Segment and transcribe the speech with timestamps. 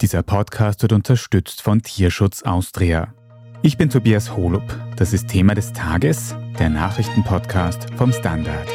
[0.00, 3.12] Dieser Podcast wird unterstützt von Tierschutz Austria.
[3.60, 4.62] Ich bin Tobias Holub.
[4.96, 8.66] Das ist Thema des Tages, der Nachrichtenpodcast vom Standard.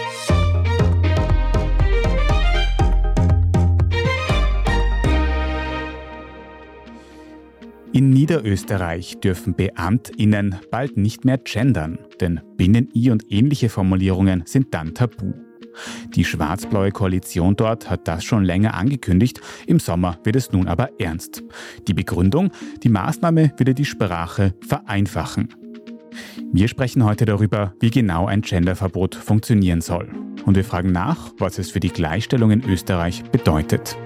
[7.91, 14.93] In Niederösterreich dürfen BeamtInnen bald nicht mehr gendern, denn Binnen-I und ähnliche Formulierungen sind dann
[14.93, 15.33] tabu.
[16.15, 19.41] Die schwarz-blaue Koalition dort hat das schon länger angekündigt.
[19.67, 21.43] Im Sommer wird es nun aber ernst.
[21.87, 22.51] Die Begründung,
[22.83, 25.53] die Maßnahme würde die Sprache vereinfachen.
[26.51, 30.07] Wir sprechen heute darüber, wie genau ein Genderverbot funktionieren soll.
[30.45, 33.97] Und wir fragen nach, was es für die Gleichstellung in Österreich bedeutet.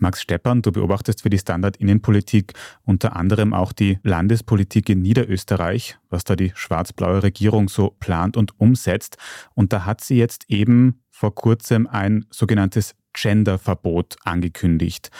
[0.00, 2.54] Max Steppern, du beobachtest für die Standard-Innenpolitik
[2.84, 8.58] unter anderem auch die Landespolitik in Niederösterreich, was da die schwarz-blaue Regierung so plant und
[8.58, 9.18] umsetzt.
[9.54, 15.10] Und da hat sie jetzt eben vor kurzem ein sogenanntes Gender-Verbot angekündigt.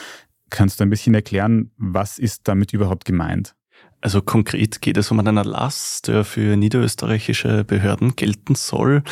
[0.48, 3.54] Kannst du ein bisschen erklären, was ist damit überhaupt gemeint?
[4.00, 9.02] Also konkret geht es um einen Erlass, der für niederösterreichische Behörden gelten soll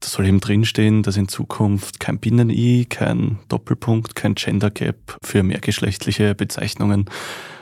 [0.00, 5.42] da soll eben drinstehen, dass in Zukunft kein Binnen-I, kein Doppelpunkt, kein Gender Gap für
[5.42, 7.06] mehrgeschlechtliche Bezeichnungen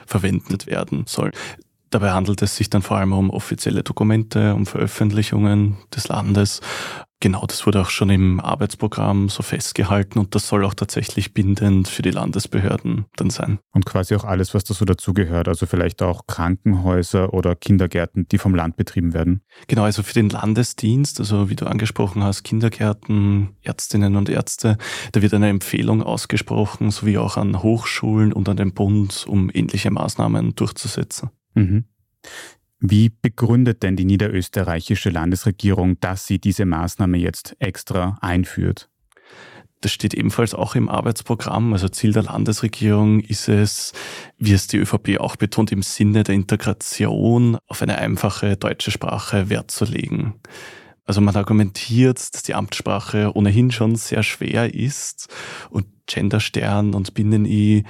[0.06, 1.30] verwendet werden soll.
[1.90, 6.60] Dabei handelt es sich dann vor allem um offizielle Dokumente, um Veröffentlichungen des Landes
[7.24, 11.88] Genau, das wurde auch schon im Arbeitsprogramm so festgehalten und das soll auch tatsächlich bindend
[11.88, 13.60] für die Landesbehörden dann sein.
[13.72, 18.36] Und quasi auch alles, was da so dazugehört, also vielleicht auch Krankenhäuser oder Kindergärten, die
[18.36, 19.40] vom Land betrieben werden.
[19.68, 24.76] Genau, also für den Landesdienst, also wie du angesprochen hast, Kindergärten, Ärztinnen und Ärzte,
[25.12, 29.90] da wird eine Empfehlung ausgesprochen, sowie auch an Hochschulen und an den Bund, um ähnliche
[29.90, 31.30] Maßnahmen durchzusetzen.
[31.54, 31.86] Mhm.
[32.86, 38.90] Wie begründet denn die niederösterreichische Landesregierung, dass sie diese Maßnahme jetzt extra einführt?
[39.80, 41.72] Das steht ebenfalls auch im Arbeitsprogramm.
[41.72, 43.94] Also Ziel der Landesregierung ist es,
[44.36, 49.48] wie es die ÖVP auch betont, im Sinne der Integration auf eine einfache deutsche Sprache
[49.48, 50.34] Wert zu legen.
[51.06, 55.32] Also man argumentiert, dass die Amtssprache ohnehin schon sehr schwer ist
[55.70, 57.84] und Genderstern und Binnen-I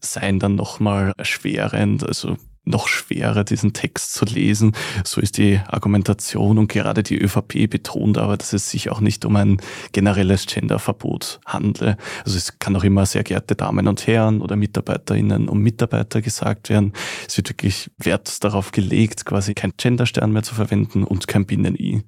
[0.00, 2.04] seien dann nochmal erschwerend.
[2.04, 2.36] Also
[2.70, 4.72] noch schwerer, diesen Text zu lesen.
[5.04, 9.24] So ist die Argumentation und gerade die ÖVP betont aber, dass es sich auch nicht
[9.24, 9.60] um ein
[9.92, 11.96] generelles Genderverbot handle.
[12.24, 16.70] Also es kann auch immer sehr geehrte Damen und Herren oder Mitarbeiterinnen und Mitarbeiter gesagt
[16.70, 16.92] werden.
[17.28, 22.02] Es wird wirklich Wert darauf gelegt, quasi kein Genderstern mehr zu verwenden und kein Binnen-I.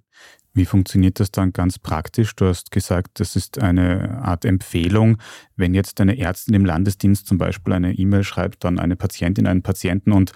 [0.54, 2.36] Wie funktioniert das dann ganz praktisch?
[2.36, 5.16] Du hast gesagt, das ist eine Art Empfehlung.
[5.56, 9.62] Wenn jetzt eine Ärztin im Landesdienst zum Beispiel eine E-Mail schreibt an eine Patientin, einen
[9.62, 10.32] Patienten und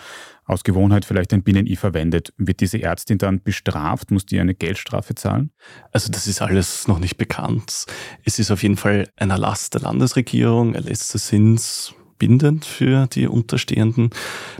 [0.46, 4.10] aus Gewohnheit vielleicht ein Binnen-I verwendet, wird diese Ärztin dann bestraft?
[4.10, 5.50] Muss die eine Geldstrafe zahlen?
[5.92, 7.84] Also das ist alles noch nicht bekannt.
[8.24, 10.74] Es ist auf jeden Fall ein Erlass der Landesregierung.
[10.74, 14.10] Erlässe sind bindend für die unterstehenden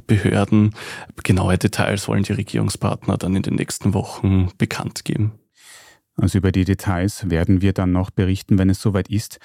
[0.07, 0.75] Behörden.
[1.23, 5.33] Genaue Details wollen die Regierungspartner dann in den nächsten Wochen bekannt geben.
[6.17, 9.39] Also über die Details werden wir dann noch berichten, wenn es soweit ist.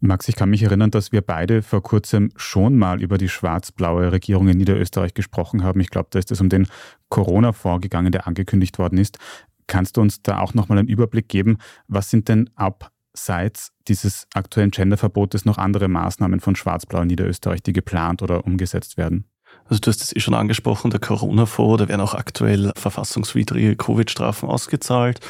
[0.00, 4.10] Max, ich kann mich erinnern, dass wir beide vor kurzem schon mal über die schwarz-blaue
[4.10, 5.78] Regierung in Niederösterreich gesprochen haben.
[5.78, 6.66] Ich glaube, da ist es um den
[7.08, 9.18] Corona-Fonds gegangen, der angekündigt worden ist.
[9.68, 11.58] Kannst du uns da auch nochmal einen Überblick geben?
[11.86, 12.50] Was sind denn
[13.12, 18.96] abseits dieses aktuellen Genderverbotes noch andere Maßnahmen von Schwarz-Blau in Niederösterreich, die geplant oder umgesetzt
[18.96, 19.26] werden?
[19.66, 24.48] Also du hast es eh schon angesprochen, der Corona-Fonds, da werden auch aktuell verfassungswidrige Covid-Strafen
[24.48, 25.20] ausgezahlt.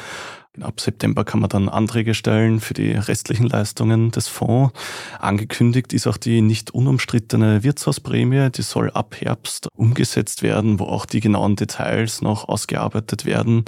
[0.60, 4.74] Ab September kann man dann Anträge stellen für die restlichen Leistungen des Fonds.
[5.18, 11.06] Angekündigt ist auch die nicht unumstrittene Wirtshausprämie, die soll ab Herbst umgesetzt werden, wo auch
[11.06, 13.64] die genauen Details noch ausgearbeitet werden.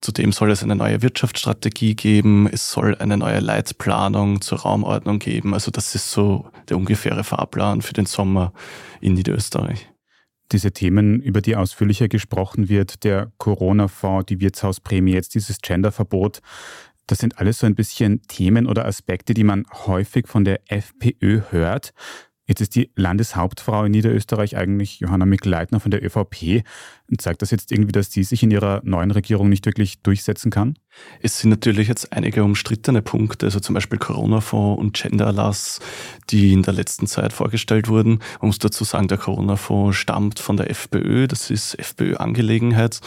[0.00, 5.54] Zudem soll es eine neue Wirtschaftsstrategie geben, es soll eine neue Leitplanung zur Raumordnung geben.
[5.54, 8.52] Also das ist so der ungefähre Fahrplan für den Sommer
[9.00, 9.91] in Niederösterreich
[10.52, 16.40] diese Themen, über die ausführlicher gesprochen wird, der Corona-Fonds, die Wirtshausprämie, jetzt dieses Genderverbot,
[17.06, 21.42] das sind alles so ein bisschen Themen oder Aspekte, die man häufig von der FPÖ
[21.50, 21.92] hört.
[22.46, 26.64] Jetzt ist die Landeshauptfrau in Niederösterreich eigentlich Johanna Mikl-Leitner von der ÖVP.
[27.18, 30.74] Zeigt das jetzt irgendwie, dass sie sich in ihrer neuen Regierung nicht wirklich durchsetzen kann?
[31.20, 35.78] Es sind natürlich jetzt einige umstrittene Punkte, also zum Beispiel Corona-Fonds und Gender-Erlass,
[36.30, 38.18] die in der letzten Zeit vorgestellt wurden.
[38.40, 43.00] Man muss dazu sagen, der Corona-Fonds stammt von der FPÖ, das ist FPÖ-Angelegenheit.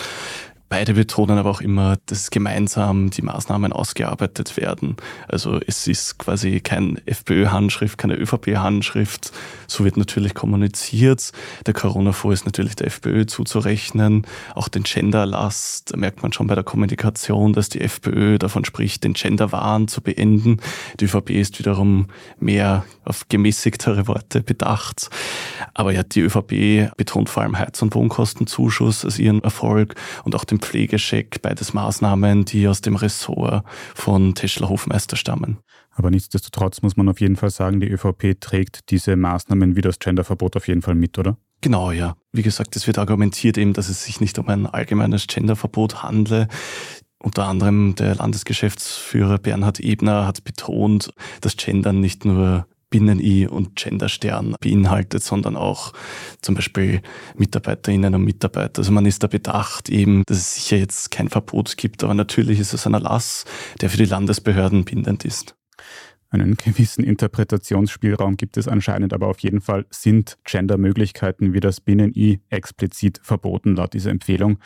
[0.67, 4.97] Beide betonen aber auch immer, dass gemeinsam die Maßnahmen ausgearbeitet werden.
[5.27, 9.31] Also es ist quasi kein FPÖ-Handschrift, keine ÖVP-Handschrift.
[9.67, 11.31] So wird natürlich kommuniziert.
[11.67, 14.25] Der Corona-Fonds ist natürlich der FPÖ zuzurechnen.
[14.55, 19.03] Auch den Gender-Erlass, da merkt man schon bei der Kommunikation, dass die FPÖ davon spricht,
[19.03, 20.57] den Gender-Wahn zu beenden.
[20.99, 22.07] Die ÖVP ist wiederum
[22.39, 25.09] mehr auf gemäßigtere Worte bedacht.
[25.75, 30.43] Aber ja, die ÖVP betont vor allem Heiz- und Wohnkostenzuschuss als ihren Erfolg und auch
[30.43, 35.59] den den Pflegescheck, beides Maßnahmen, die aus dem Ressort von Teschler Hofmeister stammen.
[35.91, 39.99] Aber nichtsdestotrotz muss man auf jeden Fall sagen, die ÖVP trägt diese Maßnahmen wie das
[39.99, 41.37] Genderverbot auf jeden Fall mit, oder?
[41.61, 42.15] Genau, ja.
[42.31, 46.47] Wie gesagt, es wird argumentiert eben, dass es sich nicht um ein allgemeines Genderverbot handle.
[47.17, 51.11] Unter anderem der Landesgeschäftsführer Bernhard Ebner hat betont,
[51.41, 55.91] dass Gendern nicht nur Binnen-I und Genderstern beinhaltet, sondern auch
[56.41, 57.01] zum Beispiel
[57.35, 58.79] Mitarbeiterinnen und Mitarbeiter.
[58.79, 62.57] Also man ist da bedacht eben, dass es sicher jetzt kein Verbot gibt, aber natürlich
[62.57, 63.43] ist es ein Erlass,
[63.81, 65.57] der für die Landesbehörden bindend ist.
[66.29, 72.39] Einen gewissen Interpretationsspielraum gibt es anscheinend, aber auf jeden Fall sind Gendermöglichkeiten wie das Binnen-I
[72.49, 74.59] explizit verboten laut dieser Empfehlung.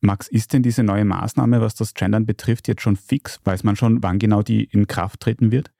[0.00, 3.38] Max, ist denn diese neue Maßnahme, was das Gendern betrifft, jetzt schon fix?
[3.44, 5.70] Weiß man schon, wann genau die in Kraft treten wird?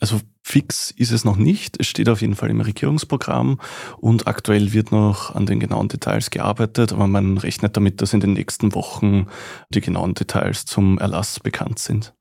[0.00, 1.76] Also fix ist es noch nicht.
[1.80, 3.60] Es steht auf jeden Fall im Regierungsprogramm
[3.98, 8.20] und aktuell wird noch an den genauen Details gearbeitet, aber man rechnet damit, dass in
[8.20, 9.26] den nächsten Wochen
[9.70, 12.14] die genauen Details zum Erlass bekannt sind.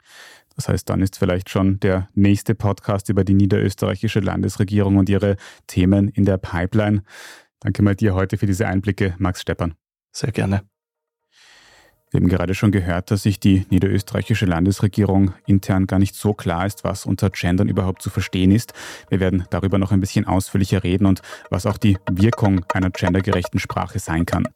[0.56, 5.38] Das heißt, dann ist vielleicht schon der nächste Podcast über die niederösterreichische Landesregierung und ihre
[5.68, 7.04] Themen in der Pipeline.
[7.60, 9.76] Danke mal dir heute für diese Einblicke, Max Steppern.
[10.12, 10.77] Sehr gerne.
[12.10, 16.66] Wir haben gerade schon gehört, dass sich die niederösterreichische Landesregierung intern gar nicht so klar
[16.66, 18.74] ist, was unter Gendern überhaupt zu verstehen ist.
[19.10, 23.60] Wir werden darüber noch ein bisschen ausführlicher reden und was auch die Wirkung einer gendergerechten
[23.60, 24.48] Sprache sein kann.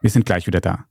[0.00, 0.86] Wir sind gleich wieder da.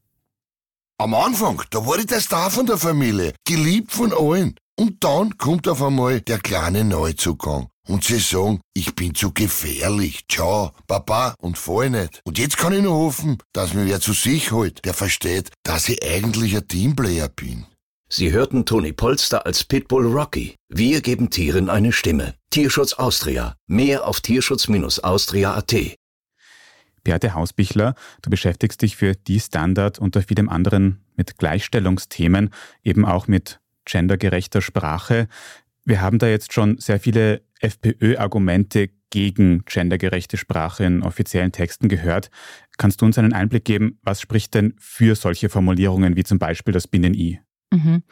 [1.00, 4.56] Am Anfang, da war ich der Star von der Familie, geliebt von allen.
[4.78, 10.25] Und dann kommt auf einmal der kleine Neuzugang und sie sagen, ich bin zu gefährlich.
[10.29, 12.21] Ciao, Papa und fall nicht.
[12.25, 15.89] Und jetzt kann ich nur hoffen, dass mir wer zu sich holt, der versteht, dass
[15.89, 17.65] ich eigentlich ein Teamplayer bin.
[18.07, 20.55] Sie hörten Toni Polster als Pitbull Rocky.
[20.69, 22.35] Wir geben Tieren eine Stimme.
[22.51, 23.55] Tierschutz Austria.
[23.67, 25.75] Mehr auf tierschutz-austria.at.
[27.03, 32.51] Beate Hausbichler, du beschäftigst dich für die Standard unter vielem anderen mit Gleichstellungsthemen,
[32.83, 35.27] eben auch mit gendergerechter Sprache.
[35.85, 42.29] Wir haben da jetzt schon sehr viele FPÖ-Argumente gegen gendergerechte Sprache in offiziellen Texten gehört.
[42.77, 46.73] Kannst du uns einen Einblick geben, was spricht denn für solche Formulierungen wie zum Beispiel
[46.73, 47.39] das Binnen-I?
[47.71, 48.03] Mhm.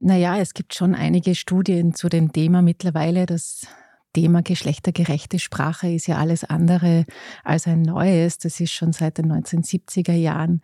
[0.00, 3.24] Naja, es gibt schon einige Studien zu dem Thema mittlerweile.
[3.24, 3.66] Das
[4.12, 7.06] Thema geschlechtergerechte Sprache ist ja alles andere
[7.42, 8.38] als ein neues.
[8.38, 10.60] Das ist schon seit den 1970er Jahren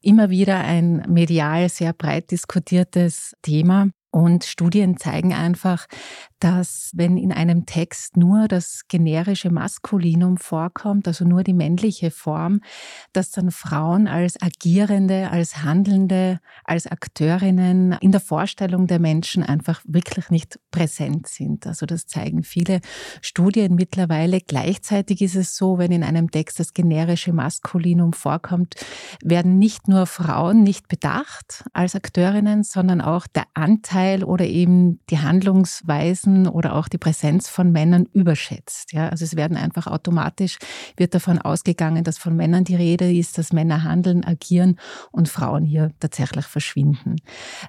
[0.00, 3.88] immer wieder ein medial sehr breit diskutiertes Thema.
[4.12, 5.86] Und Studien zeigen einfach,
[6.42, 12.62] dass wenn in einem Text nur das generische Maskulinum vorkommt, also nur die männliche Form,
[13.12, 19.82] dass dann Frauen als Agierende, als Handelnde, als Akteurinnen in der Vorstellung der Menschen einfach
[19.84, 21.64] wirklich nicht präsent sind.
[21.64, 22.80] Also das zeigen viele
[23.20, 24.40] Studien mittlerweile.
[24.40, 28.74] Gleichzeitig ist es so, wenn in einem Text das generische Maskulinum vorkommt,
[29.22, 35.20] werden nicht nur Frauen nicht bedacht als Akteurinnen, sondern auch der Anteil oder eben die
[35.20, 38.92] Handlungsweisen oder auch die Präsenz von Männern überschätzt.
[38.92, 40.58] Ja, also es werden einfach automatisch,
[40.96, 44.78] wird davon ausgegangen, dass von Männern die Rede ist, dass Männer handeln, agieren
[45.10, 47.16] und Frauen hier tatsächlich verschwinden.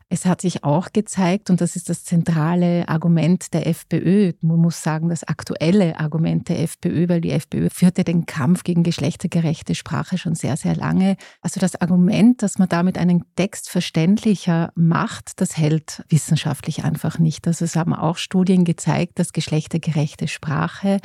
[0.10, 4.82] Es hat sich auch gezeigt, und das ist das zentrale Argument der FPÖ, man muss
[4.82, 10.18] sagen, das aktuelle Argument der FPÖ, weil die FPÖ führte den Kampf gegen geschlechtergerechte Sprache
[10.18, 11.18] schon sehr, sehr lange.
[11.42, 17.48] Also das Argument, dass man damit einen Text verständlicher macht, das hält wissenschaftlich einfach nicht.
[17.48, 21.00] Also es haben auch Studien gezeigt, dass geschlechtergerechte Sprache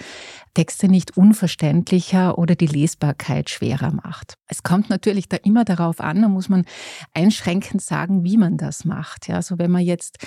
[0.55, 4.35] Texte nicht unverständlicher oder die Lesbarkeit schwerer macht.
[4.47, 6.65] Es kommt natürlich da immer darauf an, da muss man
[7.15, 9.29] einschränkend sagen, wie man das macht.
[9.29, 10.19] Ja, also wenn man jetzt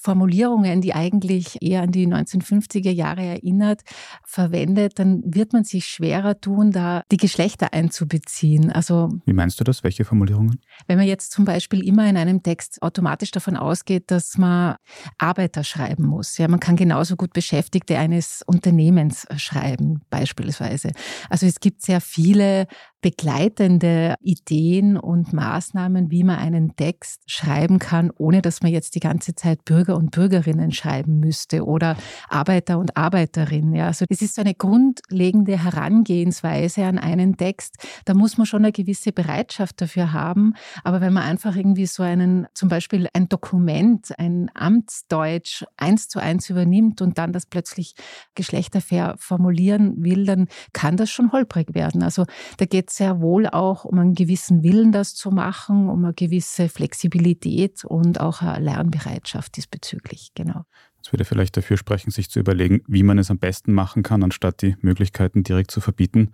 [0.00, 3.82] Formulierungen, die eigentlich eher an die 1950er Jahre erinnert,
[4.24, 8.70] verwendet, dann wird man sich schwerer tun, da die Geschlechter einzubeziehen.
[8.70, 9.82] Also Wie meinst du das?
[9.82, 10.60] Welche Formulierungen?
[10.86, 14.76] Wenn man jetzt zum Beispiel immer in einem Text automatisch davon ausgeht, dass man
[15.18, 16.38] Arbeiter schreiben muss.
[16.38, 20.92] Ja, man kann genauso gut Beschäftigte eines Unternehmens schreiben, beispielsweise.
[21.28, 22.68] Also es gibt sehr viele
[23.00, 29.00] begleitende Ideen und Maßnahmen, wie man einen Text schreiben kann, ohne dass man jetzt die
[29.00, 31.96] ganze Zeit Bürger und Bürgerinnen schreiben müsste oder
[32.28, 33.74] Arbeiter und Arbeiterinnen.
[33.74, 37.76] Ja, also es ist so eine grundlegende Herangehensweise an einen Text.
[38.04, 40.54] Da muss man schon eine gewisse Bereitschaft dafür haben.
[40.82, 46.18] Aber wenn man einfach irgendwie so einen, zum Beispiel ein Dokument, ein Amtsdeutsch eins zu
[46.18, 47.94] eins übernimmt und dann das plötzlich
[48.34, 52.02] geschlechterfair formulieren will, dann kann das schon holprig werden.
[52.02, 52.24] Also
[52.56, 56.14] da geht es sehr wohl auch um einen gewissen Willen, das zu machen, um eine
[56.14, 60.30] gewisse Flexibilität und auch eine Lernbereitschaft diesbezüglich.
[60.34, 60.64] Genau.
[61.02, 64.22] Das würde vielleicht dafür sprechen, sich zu überlegen, wie man es am besten machen kann,
[64.22, 66.32] anstatt die Möglichkeiten direkt zu verbieten.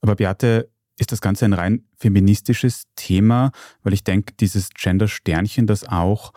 [0.00, 0.70] Aber Beate,
[1.00, 6.32] ist das Ganze ein rein feministisches Thema, weil ich denke, dieses Gender-Sternchen, das auch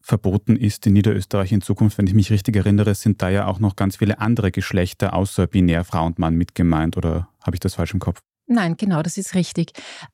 [0.00, 3.58] verboten ist in Niederösterreich in Zukunft, wenn ich mich richtig erinnere, sind da ja auch
[3.58, 7.60] noch ganz viele andere Geschlechter außer binär Frau und Mann mit gemeint oder habe ich
[7.60, 8.20] das falsch im Kopf?
[8.48, 9.72] Nein, genau, das ist richtig.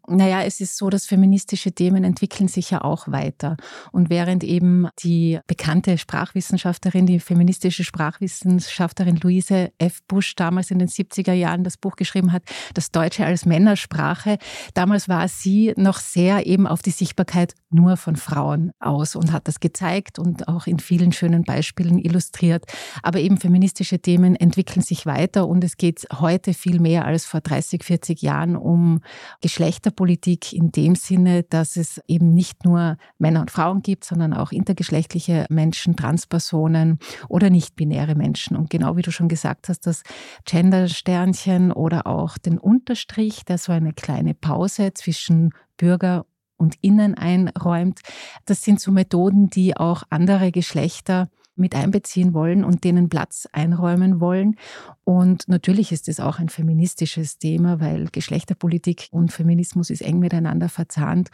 [0.08, 3.58] Naja, es ist so, dass feministische Themen entwickeln sich ja auch weiter.
[3.92, 10.02] Und während eben die bekannte Sprachwissenschaftlerin, die feministische Sprachwissenschaftlerin Luise F.
[10.08, 14.38] Busch damals in den 70er Jahren das Buch geschrieben hat, das Deutsche als Männersprache,
[14.72, 19.46] damals war sie noch sehr eben auf die Sichtbarkeit nur von Frauen aus und hat
[19.46, 22.64] das gezeigt und auch in vielen schönen Beispielen illustriert.
[23.02, 27.42] Aber eben feministische Themen entwickeln sich weiter und es geht heute viel mehr als vor
[27.42, 29.00] 30, 40 Jahren um
[29.40, 34.52] Geschlechterpolitik in dem Sinne, dass es eben nicht nur Männer und Frauen gibt, sondern auch
[34.52, 36.98] intergeschlechtliche Menschen, Transpersonen
[37.28, 38.56] oder nicht-binäre Menschen.
[38.56, 40.02] Und genau wie du schon gesagt hast, das
[40.44, 46.24] Gender-Sternchen oder auch den Unterstrich, der so eine kleine Pause zwischen Bürger
[46.56, 48.00] und Innen einräumt.
[48.46, 54.20] Das sind so Methoden, die auch andere Geschlechter mit einbeziehen wollen und denen Platz einräumen
[54.20, 54.56] wollen.
[55.04, 60.68] Und natürlich ist es auch ein feministisches Thema, weil Geschlechterpolitik und Feminismus ist eng miteinander
[60.68, 61.30] verzahnt.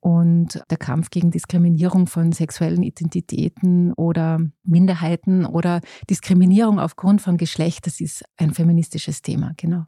[0.00, 7.86] Und der Kampf gegen Diskriminierung von sexuellen Identitäten oder Minderheiten oder Diskriminierung aufgrund von Geschlecht,
[7.86, 9.86] das ist ein feministisches Thema, genau.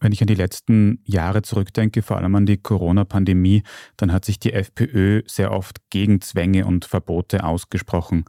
[0.00, 3.64] Wenn ich an die letzten Jahre zurückdenke, vor allem an die Corona-Pandemie,
[3.96, 8.24] dann hat sich die FPÖ sehr oft gegen Zwänge und Verbote ausgesprochen.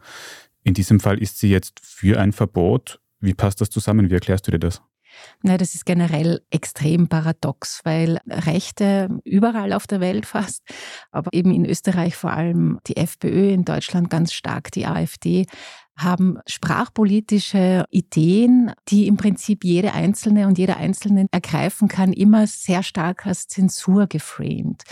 [0.64, 3.00] In diesem Fall ist sie jetzt für ein Verbot.
[3.20, 4.10] Wie passt das zusammen?
[4.10, 4.82] Wie erklärst du dir das?
[5.42, 10.64] Na, das ist generell extrem paradox, weil Rechte überall auf der Welt fast,
[11.12, 15.46] aber eben in Österreich vor allem die FPÖ, in Deutschland ganz stark die AfD,
[16.00, 22.84] haben sprachpolitische Ideen, die im Prinzip jede Einzelne und jeder Einzelne ergreifen kann, immer sehr
[22.84, 24.84] stark als Zensur geframed.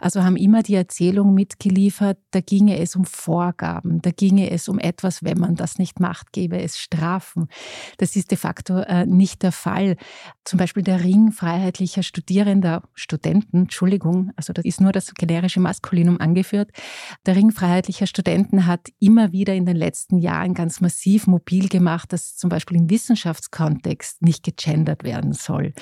[0.00, 4.78] Also haben immer die Erzählung mitgeliefert, da ginge es um Vorgaben, da ginge es um
[4.78, 7.48] etwas, wenn man das nicht macht, gäbe es Strafen.
[7.98, 9.96] Das ist de facto äh, nicht der Fall.
[10.44, 16.20] Zum Beispiel der Ring freiheitlicher Studierender, Studenten, Entschuldigung, also das ist nur das generische Maskulinum
[16.20, 16.70] angeführt.
[17.24, 22.12] Der Ring freiheitlicher Studenten hat immer wieder in den letzten Jahren ganz massiv mobil gemacht,
[22.12, 25.72] dass zum Beispiel im Wissenschaftskontext nicht gegendert werden soll.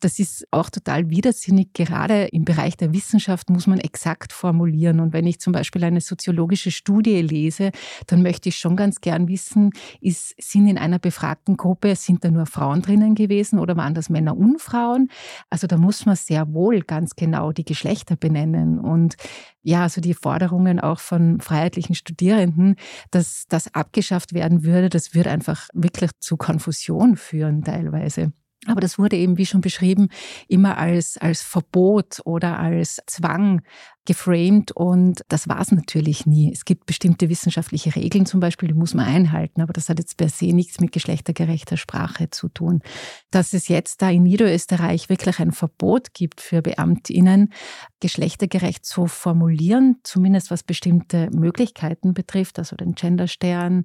[0.00, 1.72] Das ist auch total widersinnig.
[1.74, 4.98] Gerade im Bereich der Wissenschaft muss man exakt formulieren.
[4.98, 7.70] Und wenn ich zum Beispiel eine soziologische Studie lese,
[8.08, 12.30] dann möchte ich schon ganz gern wissen, ist, sind in einer befragten Gruppe, sind da
[12.30, 15.10] nur Frauen drinnen gewesen oder waren das Männer und Frauen?
[15.50, 18.80] Also da muss man sehr wohl ganz genau die Geschlechter benennen.
[18.80, 19.16] Und
[19.64, 22.76] ja, also die Forderungen auch von freiheitlichen Studierenden,
[23.10, 28.32] dass das abgeschafft werden würde, das würde einfach wirklich zu Konfusion führen teilweise.
[28.66, 30.08] Aber das wurde eben, wie schon beschrieben,
[30.48, 33.62] immer als, als Verbot oder als Zwang
[34.06, 36.52] geframed und das war es natürlich nie.
[36.52, 40.16] Es gibt bestimmte wissenschaftliche Regeln zum Beispiel, die muss man einhalten, aber das hat jetzt
[40.18, 42.82] per se nichts mit geschlechtergerechter Sprache zu tun.
[43.30, 47.52] Dass es jetzt da in Niederösterreich wirklich ein Verbot gibt für Beamtinnen,
[48.00, 53.84] geschlechtergerecht zu formulieren, zumindest was bestimmte Möglichkeiten betrifft, also den Genderstern,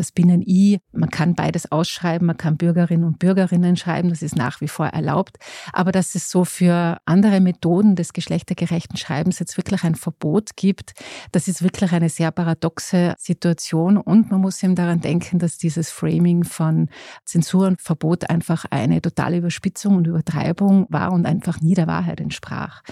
[0.00, 0.80] das Binnen-I.
[0.92, 4.86] Man kann beides ausschreiben, man kann Bürgerinnen und Bürgerinnen schreiben, das ist nach wie vor
[4.86, 5.36] erlaubt.
[5.72, 10.94] Aber dass es so für andere Methoden des geschlechtergerechten Schreibens jetzt wirklich ein Verbot gibt,
[11.32, 13.98] das ist wirklich eine sehr paradoxe Situation.
[13.98, 16.88] Und man muss eben daran denken, dass dieses Framing von
[17.24, 22.20] Zensur und Verbot einfach eine totale Überspitzung und Übertreibung war und einfach nie der Wahrheit
[22.20, 22.82] entsprach.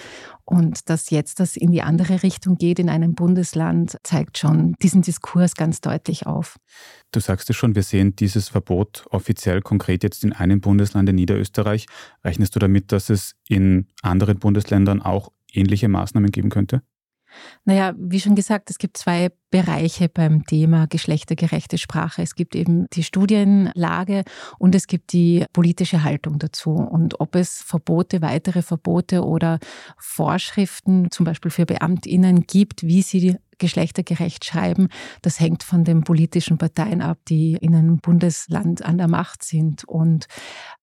[0.45, 5.03] Und dass jetzt das in die andere Richtung geht in einem Bundesland, zeigt schon diesen
[5.03, 6.57] Diskurs ganz deutlich auf.
[7.13, 11.17] Du sagst es schon, wir sehen dieses Verbot offiziell konkret jetzt in einem Bundesland in
[11.17, 11.87] Niederösterreich.
[12.25, 16.83] Rechnest du damit, dass es in anderen Bundesländern auch ähnliche Maßnahmen geben könnte?
[17.65, 22.23] Naja, wie schon gesagt, es gibt zwei Bereiche beim Thema geschlechtergerechte Sprache.
[22.23, 24.25] Es gibt eben die Studienlage
[24.59, 26.71] und es gibt die politische Haltung dazu.
[26.71, 29.59] Und ob es Verbote, weitere Verbote oder
[29.99, 34.89] Vorschriften, zum Beispiel für Beamtinnen gibt, wie sie geschlechtergerecht schreiben,
[35.23, 39.85] das hängt von den politischen Parteien ab, die in einem Bundesland an der Macht sind.
[39.85, 40.27] Und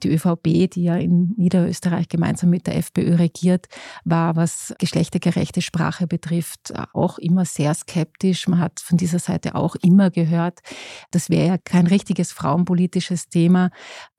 [0.03, 3.67] die ÖVP, die ja in Niederösterreich gemeinsam mit der FPÖ regiert,
[4.03, 8.47] war, was geschlechtergerechte Sprache betrifft, auch immer sehr skeptisch.
[8.47, 10.59] Man hat von dieser Seite auch immer gehört,
[11.11, 13.71] das wäre ja kein richtiges frauenpolitisches Thema.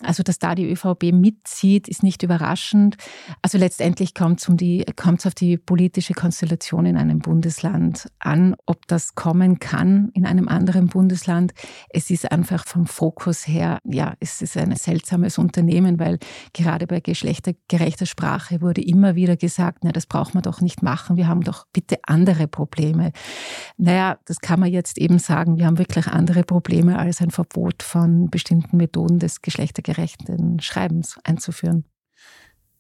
[0.03, 2.97] Also, dass da die ÖVP mitzieht, ist nicht überraschend.
[3.43, 9.15] Also letztendlich kommt es um auf die politische Konstellation in einem Bundesland an ob das
[9.15, 11.53] kommen kann in einem anderen Bundesland.
[11.89, 16.19] Es ist einfach vom Fokus her, ja, es ist ein seltsames Unternehmen, weil
[16.53, 21.17] gerade bei geschlechtergerechter Sprache wurde immer wieder gesagt, na, das braucht man doch nicht machen,
[21.17, 23.13] wir haben doch bitte andere Probleme.
[23.77, 27.83] Naja, das kann man jetzt eben sagen, wir haben wirklich andere Probleme als ein Verbot
[27.83, 31.85] von bestimmten Methoden des geschlechtergerechten Schreibens einzuführen.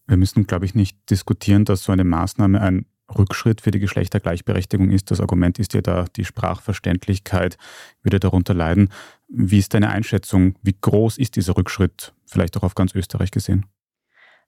[0.06, 4.90] Wir müssen, glaube ich, nicht diskutieren, dass so eine Maßnahme ein Rückschritt für die Geschlechtergleichberechtigung
[4.90, 5.10] ist.
[5.10, 7.56] Das Argument ist ja da, die Sprachverständlichkeit
[8.02, 8.90] würde darunter leiden.
[9.28, 10.56] Wie ist deine Einschätzung?
[10.62, 13.66] Wie groß ist dieser Rückschritt, vielleicht auch auf ganz Österreich gesehen?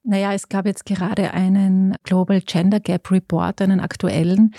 [0.05, 4.55] Naja, es gab jetzt gerade einen Global Gender Gap Report, einen aktuellen.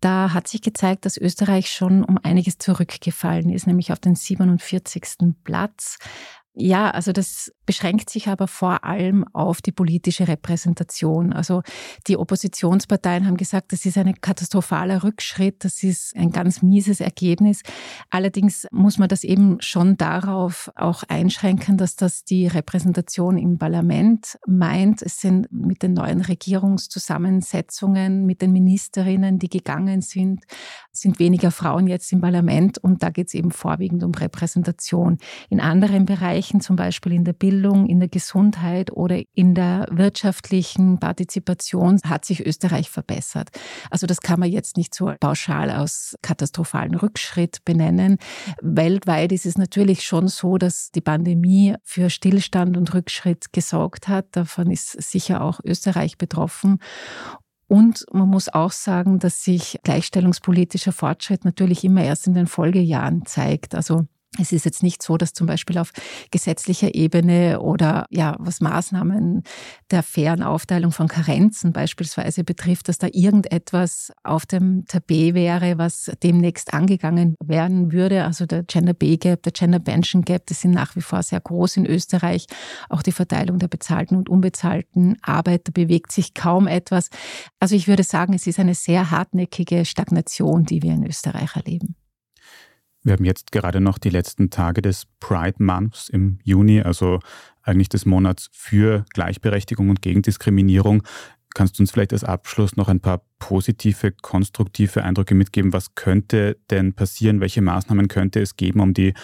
[0.00, 5.34] Da hat sich gezeigt, dass Österreich schon um einiges zurückgefallen ist, nämlich auf den 47.
[5.44, 5.98] Platz.
[6.54, 11.32] Ja, also das beschränkt sich aber vor allem auf die politische Repräsentation.
[11.32, 11.62] Also
[12.06, 17.62] die Oppositionsparteien haben gesagt, das ist ein katastrophaler Rückschritt, das ist ein ganz mieses Ergebnis.
[18.10, 24.38] Allerdings muss man das eben schon darauf auch einschränken, dass das die Repräsentation im Parlament
[24.46, 25.00] meint.
[25.00, 30.44] Es sind mit den neuen Regierungszusammensetzungen, mit den Ministerinnen, die gegangen sind,
[30.90, 35.16] sind weniger Frauen jetzt im Parlament und da geht es eben vorwiegend um Repräsentation.
[35.48, 40.98] In anderen Bereichen, zum Beispiel in der Bildung, in der Gesundheit oder in der wirtschaftlichen
[40.98, 43.50] Partizipation, hat sich Österreich verbessert.
[43.90, 48.18] Also das kann man jetzt nicht so pauschal aus katastrophalen Rückschritt benennen.
[48.60, 54.26] Weltweit ist es natürlich schon so, dass die Pandemie für Stillstand und Rückschritt gesorgt hat.
[54.32, 56.78] Davon ist sicher auch Österreich betroffen.
[57.72, 63.24] Und man muss auch sagen, dass sich gleichstellungspolitischer Fortschritt natürlich immer erst in den Folgejahren
[63.24, 63.74] zeigt.
[63.74, 64.06] Also
[64.38, 65.92] es ist jetzt nicht so, dass zum Beispiel auf
[66.30, 69.42] gesetzlicher Ebene oder ja, was Maßnahmen
[69.90, 76.10] der fairen Aufteilung von Karenzen beispielsweise betrifft, dass da irgendetwas auf dem Tapet wäre, was
[76.22, 78.24] demnächst angegangen werden würde.
[78.24, 81.40] Also der Gender Pay Gap, der Gender Pension Gap, das sind nach wie vor sehr
[81.40, 82.46] groß in Österreich.
[82.88, 87.10] Auch die Verteilung der bezahlten und unbezahlten Arbeit, da bewegt sich kaum etwas.
[87.60, 91.96] Also ich würde sagen, es ist eine sehr hartnäckige Stagnation, die wir in Österreich erleben.
[93.04, 97.18] Wir haben jetzt gerade noch die letzten Tage des Pride Months im Juni, also
[97.62, 101.02] eigentlich des Monats für Gleichberechtigung und Gegendiskriminierung.
[101.54, 105.72] Kannst du uns vielleicht als Abschluss noch ein paar positive, konstruktive Eindrücke mitgeben?
[105.72, 107.40] Was könnte denn passieren?
[107.40, 109.14] Welche Maßnahmen könnte es geben, um die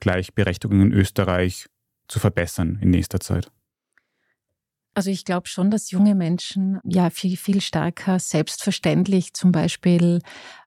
[0.00, 1.66] Gleichberechtigung in Österreich
[2.08, 3.50] zu verbessern in nächster Zeit?
[4.94, 10.20] Also ich glaube schon, dass junge Menschen ja viel, viel stärker selbstverständlich zum Beispiel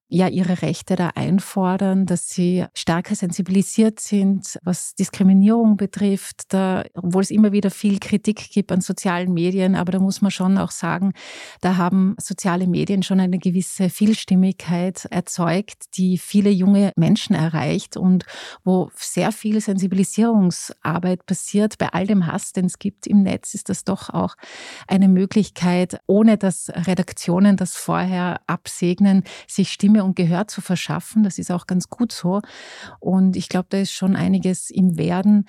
[0.10, 7.22] ja ihre Rechte da einfordern, dass sie stärker sensibilisiert sind, was Diskriminierung betrifft, da, obwohl
[7.22, 10.72] es immer wieder viel Kritik gibt an sozialen Medien, aber da muss man schon auch
[10.72, 11.13] sagen,
[11.62, 18.26] da haben soziale Medien schon eine gewisse Vielstimmigkeit erzeugt, die viele junge Menschen erreicht und
[18.63, 21.78] wo sehr viel Sensibilisierungsarbeit passiert.
[21.78, 24.36] Bei all dem Hass, den es gibt im Netz, ist das doch auch
[24.88, 31.23] eine Möglichkeit, ohne dass Redaktionen das vorher absegnen, sich Stimme Stimme und Gehör zu verschaffen.
[31.23, 32.41] Das ist auch ganz gut so.
[32.99, 35.45] Und ich glaube, da ist schon einiges im Werden.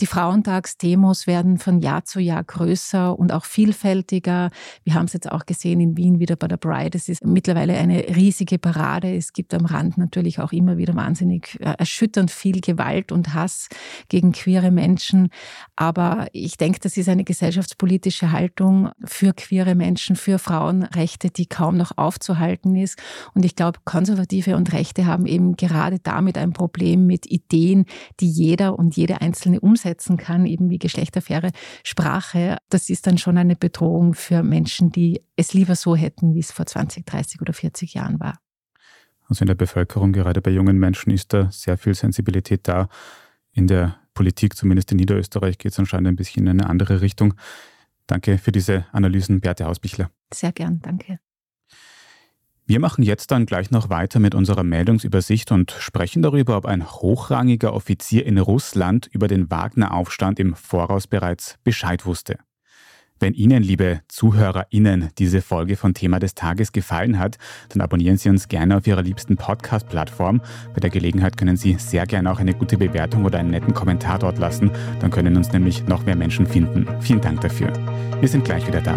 [0.00, 4.50] Die Frauentagsdemos werden von Jahr zu Jahr größer und auch vielfältiger.
[4.82, 6.96] Wir haben es jetzt auch gesehen in Wien wieder bei der Bride.
[6.96, 9.14] Es ist mittlerweile eine riesige Parade.
[9.14, 13.68] Es gibt am Rand natürlich auch immer wieder wahnsinnig äh, erschütternd viel Gewalt und Hass
[14.08, 15.28] gegen queere Menschen.
[15.76, 21.76] Aber ich denke, das ist eine gesellschaftspolitische Haltung für queere Menschen, für Frauenrechte, die kaum
[21.76, 22.98] noch aufzuhalten ist.
[23.34, 27.84] Und ich glaube, Konservative und Rechte haben eben gerade damit ein Problem mit Ideen,
[28.20, 31.50] die jeder und jede einzelne umsetzt umsetzen kann, eben wie geschlechterfaire
[31.84, 36.40] Sprache, das ist dann schon eine Bedrohung für Menschen, die es lieber so hätten, wie
[36.40, 38.38] es vor 20, 30 oder 40 Jahren war.
[39.28, 42.88] Also in der Bevölkerung, gerade bei jungen Menschen, ist da sehr viel Sensibilität da.
[43.52, 47.34] In der Politik, zumindest in Niederösterreich, geht es anscheinend ein bisschen in eine andere Richtung.
[48.06, 50.10] Danke für diese Analysen, Beate Hausbichler.
[50.32, 51.18] Sehr gern, danke.
[52.70, 56.88] Wir machen jetzt dann gleich noch weiter mit unserer Meldungsübersicht und sprechen darüber, ob ein
[56.88, 62.38] hochrangiger Offizier in Russland über den Wagner-Aufstand im Voraus bereits Bescheid wusste.
[63.18, 67.38] Wenn Ihnen, liebe ZuhörerInnen, diese Folge von Thema des Tages gefallen hat,
[67.70, 70.40] dann abonnieren Sie uns gerne auf Ihrer liebsten Podcast-Plattform.
[70.72, 74.20] Bei der Gelegenheit können Sie sehr gerne auch eine gute Bewertung oder einen netten Kommentar
[74.20, 74.70] dort lassen.
[75.00, 76.86] Dann können uns nämlich noch mehr Menschen finden.
[77.00, 77.72] Vielen Dank dafür.
[78.20, 78.96] Wir sind gleich wieder da.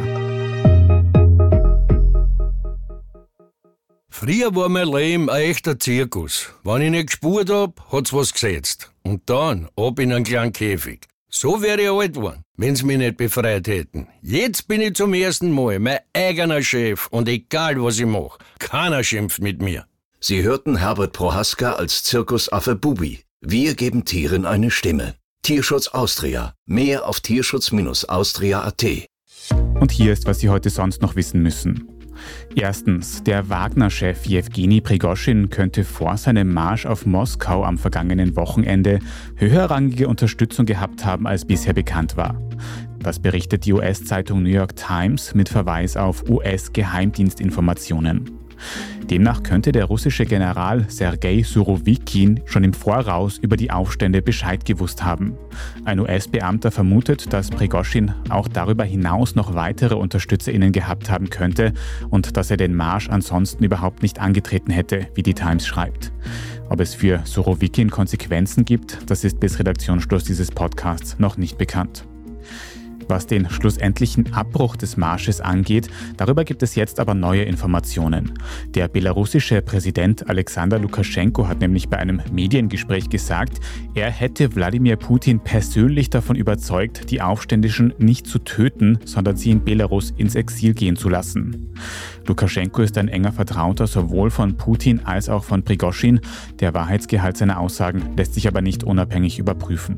[4.15, 6.49] Früher war mein Leben ein echter Zirkus.
[6.63, 8.91] Wenn ich nicht gespurt hab, hat's was gesetzt.
[9.01, 11.07] Und dann ab in einen kleinen Käfig.
[11.29, 14.07] So wäre ich alt geworden, wenn's mich nicht befreit hätten.
[14.21, 19.03] Jetzt bin ich zum ersten Mal mein eigener Chef und egal was ich mach, keiner
[19.03, 19.87] schimpft mit mir.
[20.19, 23.21] Sie hörten Herbert Prohaska als Zirkusaffe Bubi.
[23.41, 25.15] Wir geben Tieren eine Stimme.
[25.41, 26.53] Tierschutz Austria.
[26.67, 28.85] Mehr auf tierschutz-austria.at.
[29.79, 31.89] Und hier ist, was Sie heute sonst noch wissen müssen.
[32.55, 38.99] Erstens, der Wagner-Chef Jewgeni Prigoschin könnte vor seinem Marsch auf Moskau am vergangenen Wochenende
[39.35, 42.35] höherrangige Unterstützung gehabt haben, als bisher bekannt war.
[42.99, 48.42] Das berichtet die US-Zeitung New York Times mit Verweis auf US-Geheimdienstinformationen.
[49.09, 55.03] Demnach könnte der russische General Sergei Surovikin schon im Voraus über die Aufstände Bescheid gewusst
[55.03, 55.37] haben.
[55.85, 61.73] Ein US-Beamter vermutet, dass Prigoschin auch darüber hinaus noch weitere UnterstützerInnen gehabt haben könnte
[62.09, 66.11] und dass er den Marsch ansonsten überhaupt nicht angetreten hätte, wie die Times schreibt.
[66.69, 72.05] Ob es für Surovikin Konsequenzen gibt, das ist bis Redaktionsschluss dieses Podcasts noch nicht bekannt.
[73.07, 78.33] Was den schlussendlichen Abbruch des Marsches angeht, darüber gibt es jetzt aber neue Informationen.
[78.73, 83.59] Der belarussische Präsident Alexander Lukaschenko hat nämlich bei einem Mediengespräch gesagt,
[83.93, 89.63] er hätte Wladimir Putin persönlich davon überzeugt, die Aufständischen nicht zu töten, sondern sie in
[89.63, 91.73] Belarus ins Exil gehen zu lassen.
[92.25, 96.21] Lukaschenko ist ein enger Vertrauter sowohl von Putin als auch von Prigoschin.
[96.59, 99.97] Der Wahrheitsgehalt seiner Aussagen lässt sich aber nicht unabhängig überprüfen.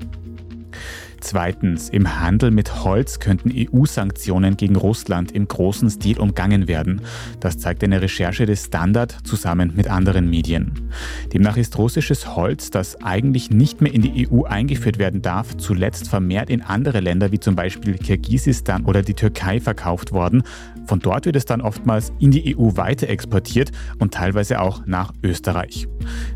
[1.28, 7.02] Zweitens, im Handel mit Holz könnten EU-Sanktionen gegen Russland im großen Stil umgangen werden.
[7.40, 10.92] Das zeigt eine Recherche des Standard zusammen mit anderen Medien.
[11.34, 16.10] Demnach ist russisches Holz, das eigentlich nicht mehr in die EU eingeführt werden darf, zuletzt
[16.10, 20.44] vermehrt in andere Länder wie zum Beispiel Kirgisistan oder die Türkei verkauft worden.
[20.88, 25.14] Von dort wird es dann oftmals in die EU weiter exportiert und teilweise auch nach
[25.24, 25.88] Österreich.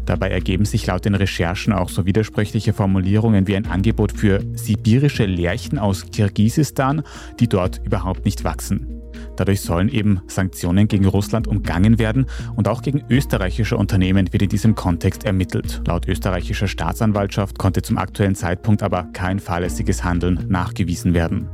[0.06, 5.26] Dabei ergeben sich laut den Recherchen auch so widersprüchliche Formulierungen wie ein Angebot für sibirische
[5.26, 7.04] Lärchen aus Kirgisistan,
[7.40, 9.00] die dort überhaupt nicht wachsen.
[9.36, 14.50] Dadurch sollen eben Sanktionen gegen Russland umgangen werden und auch gegen österreichische Unternehmen wird in
[14.50, 15.82] diesem Kontext ermittelt.
[15.88, 21.48] Laut österreichischer Staatsanwaltschaft konnte zum aktuellen Zeitpunkt aber kein fahrlässiges Handeln nachgewiesen werden.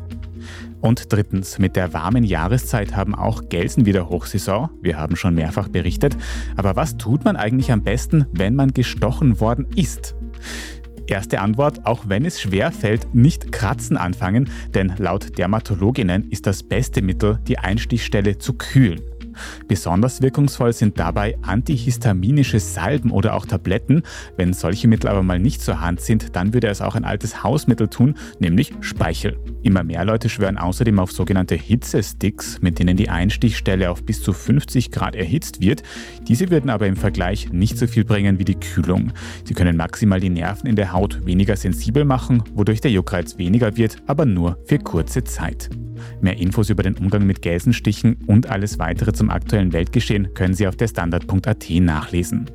[0.82, 4.70] Und drittens, mit der warmen Jahreszeit haben auch Gelsen wieder Hochsaison.
[4.82, 6.16] Wir haben schon mehrfach berichtet.
[6.56, 10.16] Aber was tut man eigentlich am besten, wenn man gestochen worden ist?
[11.08, 16.64] Erste Antwort, auch wenn es schwer fällt, nicht kratzen anfangen, denn laut Dermatologinnen ist das
[16.64, 19.02] beste Mittel, die Einstichstelle zu kühlen.
[19.68, 24.04] Besonders wirkungsvoll sind dabei antihistaminische Salben oder auch Tabletten.
[24.38, 27.44] Wenn solche Mittel aber mal nicht zur Hand sind, dann würde es auch ein altes
[27.44, 29.38] Hausmittel tun, nämlich Speichel.
[29.64, 34.34] Immer mehr Leute schwören außerdem auf sogenannte Hitzesticks, mit denen die Einstichstelle auf bis zu
[34.34, 35.84] 50 Grad erhitzt wird.
[36.28, 39.12] Diese würden aber im Vergleich nicht so viel bringen wie die Kühlung.
[39.44, 43.76] Sie können maximal die Nerven in der Haut weniger sensibel machen, wodurch der Juckreiz weniger
[43.78, 45.70] wird, aber nur für kurze Zeit.
[46.22, 50.68] Mehr Infos über den Umgang mit Gelsenstichen und alles weitere zum aktuellen Weltgeschehen können Sie
[50.68, 52.50] auf der Standard.at nachlesen.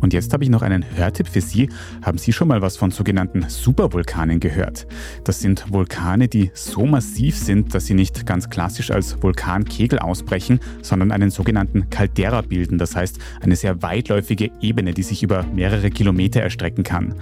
[0.00, 1.68] Und jetzt habe ich noch einen Hörtipp für Sie.
[2.02, 4.86] Haben Sie schon mal was von sogenannten Supervulkanen gehört?
[5.24, 10.60] Das sind Vulkane, die so massiv sind, dass sie nicht ganz klassisch als Vulkankegel ausbrechen,
[10.82, 12.78] sondern einen sogenannten Caldera bilden.
[12.78, 17.14] Das heißt, eine sehr weitläufige Ebene, die sich über mehrere Kilometer erstrecken kann.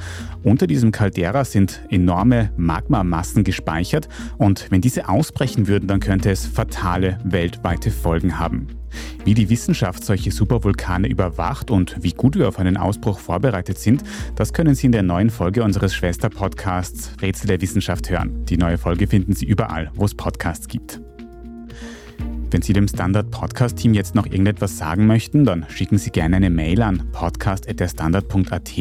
[0.42, 6.46] Unter diesem Caldera sind enorme Magmamassen gespeichert und wenn diese ausbrechen würden, dann könnte es
[6.46, 8.68] fatale weltweite Folgen haben.
[9.24, 14.03] Wie die Wissenschaft solche Supervulkane überwacht und wie gut wir auf einen Ausbruch vorbereitet sind,
[14.37, 18.44] das können Sie in der neuen Folge unseres Schwesterpodcasts Rätsel der Wissenschaft hören.
[18.46, 21.01] Die neue Folge finden Sie überall, wo es Podcasts gibt.
[22.50, 26.37] Wenn Sie dem Standard Podcast Team jetzt noch irgendetwas sagen möchten, dann schicken Sie gerne
[26.37, 28.72] eine Mail an podcast.derstandard.at.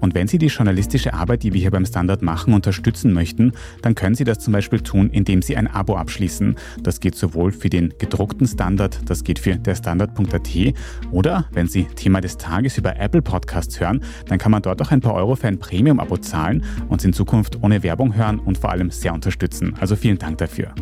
[0.00, 3.94] Und wenn Sie die journalistische Arbeit, die wir hier beim Standard machen, unterstützen möchten, dann
[3.94, 6.56] können Sie das zum Beispiel tun, indem Sie ein Abo abschließen.
[6.82, 10.74] Das geht sowohl für den gedruckten Standard, das geht für derstandard.at
[11.12, 14.90] oder wenn Sie Thema des Tages über Apple Podcasts hören, dann kann man dort auch
[14.90, 18.70] ein paar Euro für ein Premium-Abo zahlen und in Zukunft ohne Werbung hören und vor
[18.70, 19.74] allem sehr unterstützen.
[19.78, 20.74] Also vielen Dank dafür.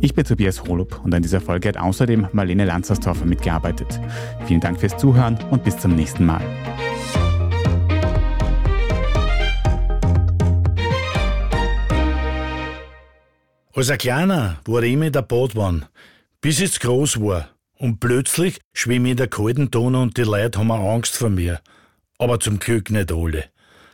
[0.00, 4.00] Ich bin Tobias Holub und an dieser Folge hat außerdem Marlene Lanzersdorfer mitgearbeitet.
[4.46, 6.42] Vielen Dank fürs Zuhören und bis zum nächsten Mal.
[13.74, 15.88] Als ein Kleiner war ich immer der Badwanne,
[16.40, 17.48] bis ich groß war.
[17.76, 21.60] Und plötzlich schwimme ich in der kalten Donau und die Leute haben Angst vor mir.
[22.18, 23.46] Aber zum Glück nicht alle.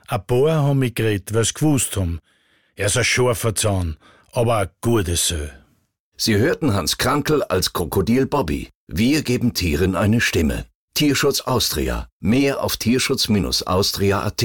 [0.06, 2.20] Ein paar haben mich geredet, weil sie gewusst haben.
[2.76, 3.96] Er ist ein scharfer Zahn,
[4.32, 5.48] aber ein gutes Sö.
[6.22, 8.68] Sie hörten Hans Krankel als Krokodil Bobby.
[8.86, 10.66] Wir geben Tieren eine Stimme.
[10.92, 12.08] Tierschutz Austria.
[12.20, 14.44] Mehr auf tierschutz-austria.at.